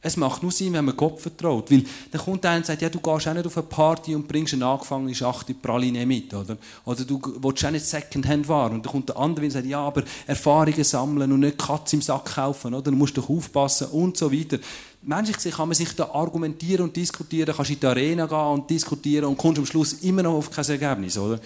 [0.00, 1.70] Es macht nur Sinn, wenn man Gott vertraut.
[1.72, 4.28] Weil dann kommt einer und sagt, ja, du gehst auch nicht auf eine Party und
[4.28, 6.32] bringst eine angefangene Schachtel Praline mit.
[6.32, 8.74] Oder, oder du willst auch nicht Secondhand fahren.
[8.74, 12.02] Und dann kommt der andere und sagt, ja, aber Erfahrungen sammeln und nicht Katz im
[12.02, 12.74] Sack kaufen.
[12.74, 12.92] Oder?
[12.92, 14.58] Du musst doch aufpassen und so weiter.
[15.02, 18.70] Menschlich gesehen kann man sich da argumentieren und diskutieren, kannst in die Arena gehen und
[18.70, 21.18] diskutieren und kommst am Schluss immer noch auf kein Ergebnis.
[21.18, 21.40] Oder?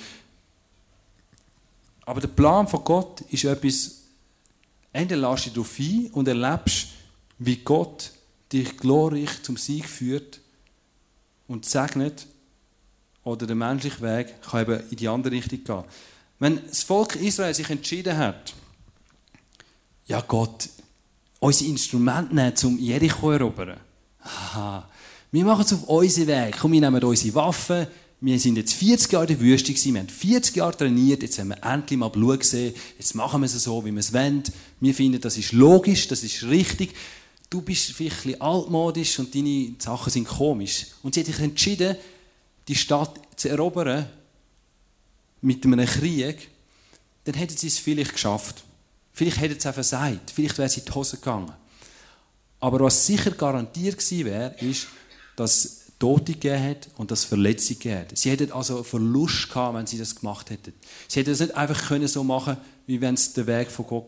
[2.04, 3.92] Aber der Plan von Gott ist etwas,
[4.92, 6.88] entweder lässt du dich darauf ein und erlebst,
[7.38, 8.12] wie Gott
[8.52, 10.40] dich glorreich zum Sieg führt
[11.46, 12.26] und segnet,
[13.24, 15.84] oder der menschliche Weg kann eben in die andere Richtung gehen.
[16.38, 18.52] Wenn das Volk Israel sich entschieden hat,
[20.06, 20.68] ja Gott,
[21.38, 23.80] unsere Instrumente nehmen, um Jericho zu erobern.
[24.22, 24.88] Aha.
[25.30, 26.56] Wir machen es auf unseren Weg.
[26.58, 27.86] Komm, wir nehmen unsere Waffen.
[28.20, 29.94] Wir sind jetzt 40 Jahre in der Wüste gewesen.
[29.94, 31.22] Wir haben 40 Jahre trainiert.
[31.22, 32.74] Jetzt haben wir endlich mal Blut gesehen.
[32.98, 34.42] Jetzt machen wir es so, wie wir es wollen.
[34.80, 36.94] Wir finden, das ist logisch, das ist richtig.
[37.52, 40.86] Du bist vielleicht ein altmodisch und deine Sachen sind komisch.
[41.02, 41.96] Und sie hat sich entschieden,
[42.66, 44.08] die Stadt zu erobern
[45.42, 46.48] mit einem Krieg.
[47.24, 48.64] Dann hätten sie es vielleicht geschafft.
[49.12, 50.30] Vielleicht hätte es auch versagt.
[50.30, 51.52] Vielleicht wäre es in die Hose gegangen.
[52.58, 54.86] Aber was sicher garantiert gewesen wäre, ist,
[55.36, 58.16] dass es Tote gegeben hat und dass es Verletzungen gegeben hat.
[58.16, 60.72] Sie hätten also Verlust gehabt, wenn sie das gemacht hätten.
[61.06, 64.06] Sie hätten das nicht einfach können so machen wie wenn sie den Weg von Gott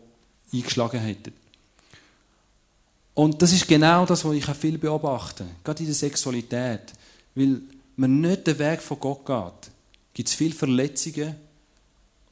[0.51, 1.44] eingeschlagen hätten.
[3.15, 6.93] Und das ist genau das, was ich auch viel beobachte, gerade in der Sexualität.
[7.35, 7.61] Weil
[7.97, 9.71] man nicht den Weg von Gott geht,
[10.13, 11.37] gibt es viele Verletzungen,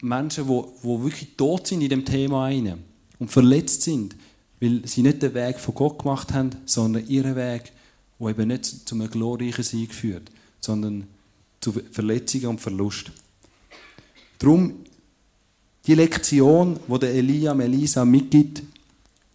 [0.00, 2.82] Menschen, die, die wirklich tot sind in dem Thema rein
[3.20, 4.16] und verletzt sind,
[4.60, 7.72] weil sie nicht den Weg von Gott gemacht haben, sondern ihren Weg,
[8.18, 11.06] der eben nicht zu einem glorreichen Sieg führt, sondern
[11.60, 13.12] zu Verletzungen und Verlust.
[14.38, 14.74] Darum
[15.86, 18.62] die Lektion, die der Elia Melisa mitgibt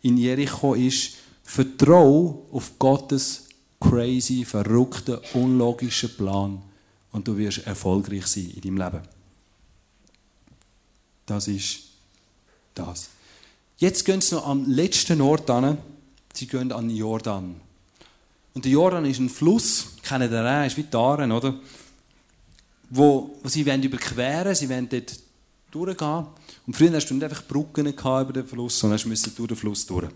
[0.02, 1.17] in Jericho, ist,
[1.48, 3.46] vertraue auf Gottes
[3.80, 6.62] crazy, verrückten, unlogischen Plan
[7.12, 9.08] und du wirst erfolgreich sein in deinem Leben.
[11.26, 11.84] Das ist
[12.76, 13.10] das.
[13.78, 15.78] Jetzt gehen sie noch am letzten Ort an.
[16.34, 17.56] Sie gehen an den Jordan.
[18.54, 21.56] Und der Jordan ist ein Fluss, kennen den auch, ist wie Aare, oder?
[22.90, 25.18] Wo, wo sie wollen überqueren, sie wollen dort
[25.72, 26.26] durchgehen.
[26.66, 29.58] Und früher hast du nicht einfach Brücken über den Fluss, sondern du musst durch den
[29.58, 30.10] Fluss durch.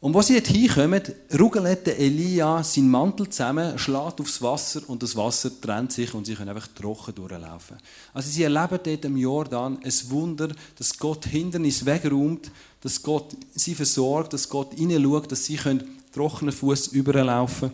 [0.00, 1.02] Und wo sie dort hinkommen,
[1.38, 6.34] ruggelt Elia seinen Mantel zusammen, schlägt aufs Wasser und das Wasser trennt sich und sie
[6.34, 7.76] können einfach trocken durchlaufen.
[8.14, 13.74] Also sie erleben dort im Jordan ein Wunder, dass Gott Hindernis wegräumt, dass Gott sie
[13.74, 17.70] versorgt, dass Gott ihnen schaut, dass sie können trockenen Fuß überlaufen,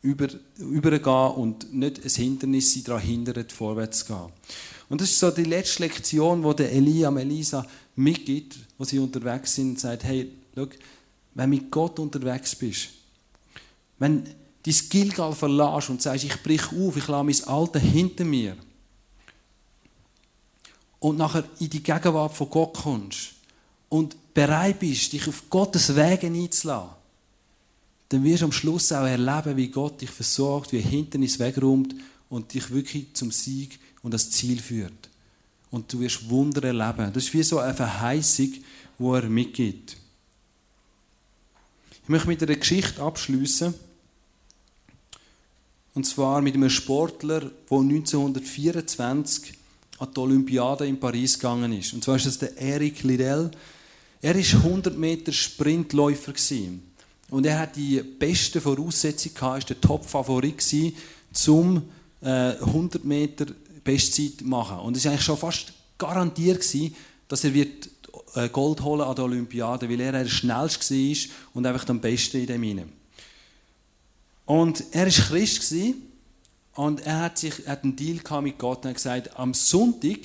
[0.00, 4.32] über, übergehen und nicht ein Hindernis sie daran hindert, vorwärts zu gehen.
[4.88, 9.70] Und das ist so die letzte Lektion, die Elia Melisa mitgibt, wo sie unterwegs sind
[9.72, 10.66] und sagt, hey, schau,
[11.34, 12.88] wenn du mit Gott unterwegs bist,
[13.98, 14.30] wenn du
[14.62, 18.56] dein Gilgal verlässt und sagst, ich brich auf, ich lasse mein Alter hinter mir
[20.98, 23.32] und nachher in die Gegenwart von Gott kommst
[23.88, 26.90] und bereit bist, dich auf Gottes Wege einzulassen,
[28.10, 31.94] dann wirst du am Schluss auch erleben, wie Gott dich versorgt, wie er Hindernis wegräumt
[32.28, 35.08] und dich wirklich zum Sieg und das Ziel führt.
[35.70, 37.12] Und du wirst Wunder erleben.
[37.12, 38.52] Das ist wie so eine Verheißung,
[38.98, 39.96] die er mitgibt.
[42.02, 43.74] Ich möchte mit einer Geschichte abschließen.
[45.94, 49.54] Und zwar mit einem Sportler, der 1924
[49.98, 51.92] an die Olympiade in Paris gegangen ist.
[51.92, 53.50] Und zwar ist das der Eric Liddell.
[54.22, 56.32] Er war 100 Meter Sprintläufer.
[57.30, 60.64] Und er hat die besten Voraussetzungen gehabt, ist der Top-Favorit
[61.32, 61.82] zum
[62.22, 63.46] 100 Meter
[63.82, 64.78] Bestzeit zu machen.
[64.78, 66.64] Und es war eigentlich schon fast garantiert,
[67.28, 67.99] dass er wird äh,
[68.52, 72.46] Gold holen an der Olympiade, weil er der schnellste war und einfach am besten in
[72.46, 72.92] dem hinein.
[74.46, 75.74] Und er war Christ
[76.74, 80.18] und er hat, sich, er hat einen Deal mit Gott und hat gesagt, am Sonntag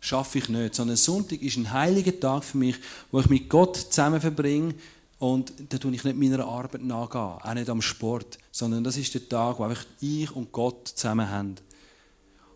[0.00, 2.76] schaffe ich nicht, sondern Sonntag ist ein heiliger Tag für mich,
[3.10, 4.74] wo ich mit Gott zusammen verbringe
[5.18, 9.14] und da tue ich nicht meiner Arbeit nachgehen, auch nicht am Sport, sondern das ist
[9.14, 11.56] der Tag, wo einfach ich und Gott zusammen haben.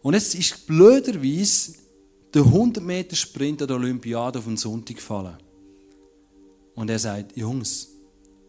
[0.03, 1.75] Und es ist blöderweise
[2.33, 5.37] der 100 Meter Sprint an der Olympiade auf den Sonntag gefallen.
[6.75, 7.89] Und er sagt, Jungs,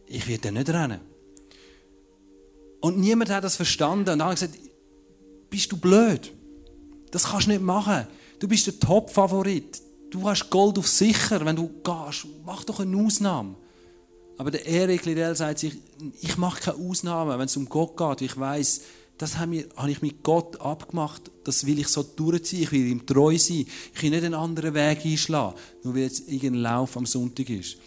[0.06, 1.00] ich werde nicht rennen.
[2.82, 4.10] Und niemand hat das verstanden.
[4.10, 4.58] Und alle gesagt,
[5.50, 6.32] bist du blöd?
[7.12, 8.08] Das kannst du nicht machen.
[8.40, 9.82] Du bist der Top-Favorit.
[10.10, 12.26] Du hast Gold auf sicher, wenn du gehst.
[12.46, 13.56] Mach doch eine Ausnahme.
[14.38, 15.78] Aber der Erik Liddell sagt sich,
[16.20, 18.22] ich mache keine Ausnahme, wenn es um Gott geht.
[18.22, 18.82] Ich weiß,
[19.22, 21.30] das habe ich mit Gott abgemacht.
[21.44, 22.64] Das will ich so durchziehen.
[22.64, 23.68] Ich will ihm treu sein.
[23.94, 27.78] Ich will nicht einen anderen Weg einschlagen, nur weil jetzt irgendein Lauf am Sonntag ist.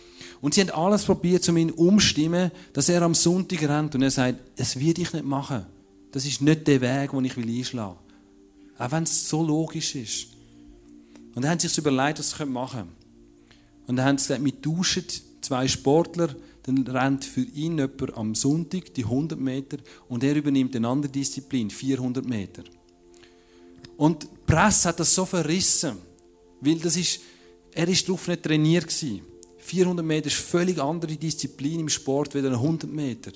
[0.40, 3.96] Und sie haben alles probiert, um ihn umstimmen, dass er am Sonntag rennt.
[3.96, 5.66] Und er sagt, es wird ich nicht machen.
[6.12, 7.96] Das ist nicht der Weg, den ich will einschlagen
[8.76, 8.86] will.
[8.86, 10.28] Auch wenn es so logisch ist.
[11.34, 12.92] Und dann haben sie sich überlegt, was sie machen können.
[13.88, 15.04] Und dann haben sie gesagt, wir tauschen
[15.40, 16.28] zwei Sportler,
[16.64, 21.12] dann rennt für ihn jemand am Sonntag die 100 Meter und er übernimmt eine andere
[21.12, 22.64] Disziplin, 400 Meter.
[23.96, 25.98] Und die Presse hat das so verrissen,
[26.60, 27.20] weil das ist,
[27.72, 29.20] er ist darauf nicht trainiert gewesen.
[29.58, 33.32] 400 Meter ist eine völlig andere Disziplin im Sport wie 100 Meter.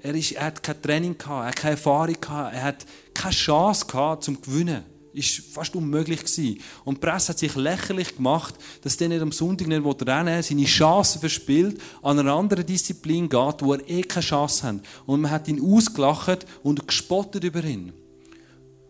[0.00, 3.34] Er, ist, er hat kein Training gehabt, er hat keine Erfahrung gehabt, er hat keine
[3.34, 4.84] Chance gehabt zum Gewinnen.
[5.14, 6.58] Ist fast unmöglich gewesen.
[6.84, 10.42] Und die Presse hat sich lächerlich gemacht, dass der nicht am Sonntag nicht rennen will,
[10.42, 14.76] seine Chancen verspielt, an einer anderen Disziplin geht, wo er eh keine Chance hat.
[15.06, 17.92] Und man hat ihn ausgelacht und gespottet über ihn.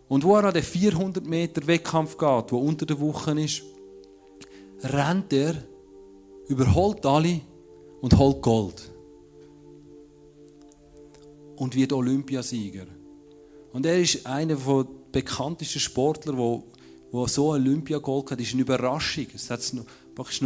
[0.08, 3.62] Und wo er an den 400 Meter Wettkampf geht, wo unter der Woche ist,
[4.82, 5.54] rennt er,
[6.48, 7.40] überholt alle
[8.00, 8.90] und holt Gold.
[11.56, 12.87] Und wird Olympiasieger.
[13.72, 16.35] Und er ist einer der bekanntesten Sportler,
[17.12, 19.27] der so ein Olympiagold hat, ist eine Überraschung.
[19.35, 19.85] Es hat es noch,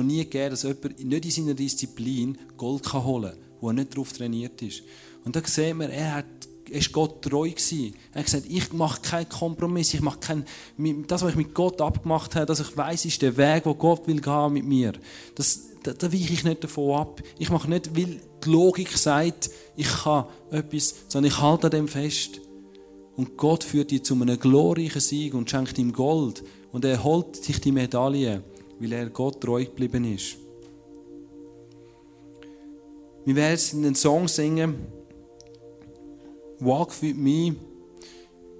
[0.04, 3.92] nie gegeben, dass jemand nicht in seiner Disziplin Gold kann holen kann, wo er nicht
[3.94, 4.82] darauf trainiert ist.
[5.24, 6.26] Und da sehen wir, er hat
[6.70, 7.48] er war Gott treu.
[7.48, 10.44] Er hat gesagt, ich mache keinen Kompromiss, ich mache keinen,
[11.06, 14.06] das, was ich mit Gott abgemacht habe, dass ich weiß, ist der Weg, wo Gott
[14.06, 14.92] will gehen mit mir.
[15.34, 17.22] Das, da, da weiche ich nicht davon ab.
[17.38, 21.88] Ich mache nicht, weil die Logik sagt, ich kann etwas, sondern ich halte an dem
[21.88, 22.42] fest.
[23.18, 26.44] Und Gott führt dich zu einem glorreichen Sieg und schenkt ihm Gold.
[26.70, 28.44] Und er holt sich die Medaille,
[28.78, 30.36] weil er Gott treu geblieben ist.
[33.24, 34.76] Wir werden jetzt einen Song singen,
[36.60, 37.56] Walk with me.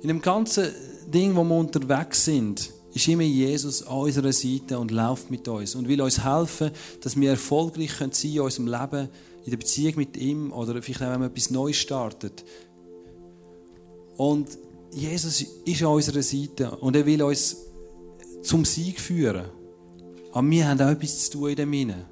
[0.03, 0.73] In dem ganzen
[1.07, 5.77] Ding, wo wir unterwegs sind, ist immer Jesus an unserer Seite und läuft mit uns
[5.77, 9.09] und will uns helfen, dass wir erfolgreich sein können in unserem Leben,
[9.44, 12.44] in der Beziehung mit ihm oder vielleicht auch, wenn man etwas Neues startet.
[14.18, 14.59] Und
[14.92, 17.57] Jesus ist an unserer Seite und er will uns
[18.42, 19.46] zum Sieg führen.
[20.33, 22.07] Aber wir haben auch etwas zu tun in dem Sinne.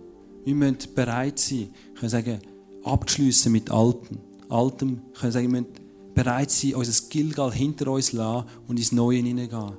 [0.45, 2.39] Wir müssen bereit sein, können sagen,
[2.85, 4.21] abzuschliessen mit Alten.
[4.49, 5.75] Altem, können sagen, wir müssen
[6.15, 9.73] bereit sein, unser Gilgal hinter uns zu lassen und ins Neue hineingehen.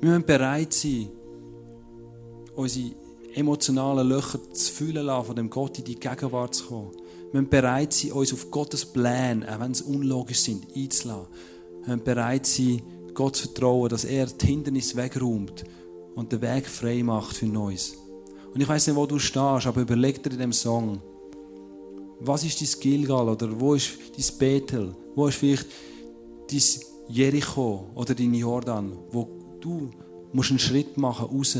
[0.00, 1.10] Wir müssen bereit sein,
[2.54, 2.90] unsere
[3.34, 6.92] emotionalen Löcher zu füllen lassen, von dem Gott in die Gegenwart zu kommen.
[7.32, 11.26] Wir müssen bereit sein, uns auf Gottes Pläne, auch wenn sie unlogisch sind, einzulassen.
[11.86, 12.82] Müssen bereit sein,
[13.14, 15.64] Gott zu vertrauen, dass er die Hindernisse wegräumt
[16.14, 17.96] und den Weg frei macht für Neues.
[18.52, 21.00] Und ich weiß nicht, wo du stehst, aber überleg dir in dem Song,
[22.20, 24.94] was ist dein Gilgal oder wo ist dein Bethel?
[25.14, 25.66] Wo ist vielleicht
[26.50, 26.62] dein
[27.08, 29.28] Jericho oder dein Jordan, wo
[29.60, 29.90] du
[30.32, 31.58] musst einen Schritt machen raus,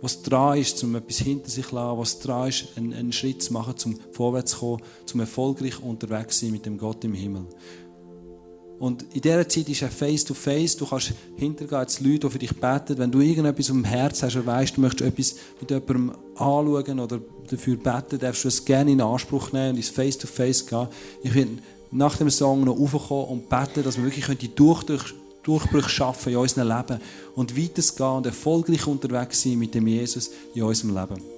[0.00, 3.42] was dran ist, um etwas hinter sich zu lassen, was dran ist, einen, einen Schritt
[3.42, 4.82] zu machen, um vorwärts zu kommen,
[5.14, 7.46] um erfolgreich unterwegs zu sein mit dem Gott im Himmel.
[8.78, 10.76] Und in dieser Zeit ist er face-to-face.
[10.76, 12.98] Du kannst hintergehen zu Leuten, die für dich beten.
[12.98, 17.20] Wenn du irgendetwas im Herz hast oder weißt, du möchtest etwas mit jemandem anschauen oder
[17.50, 20.88] dafür beten, darfst du es gerne in Anspruch nehmen und ins face-to-face gehen.
[21.22, 21.58] Ich werde
[21.90, 25.14] nach dem Song noch raufkommen und beten, dass wir wirklich die Durch -Durch
[25.46, 27.00] Durchbrüche schaffen in unserem Leben
[27.36, 31.35] und weitergehen und erfolgreich unterwegs sein mit dem Jesus in unserem Leben.